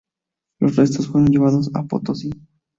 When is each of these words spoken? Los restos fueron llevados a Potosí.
Los 0.59 0.77
restos 0.77 1.05
fueron 1.09 1.29
llevados 1.29 1.69
a 1.75 1.83
Potosí. 1.83 2.31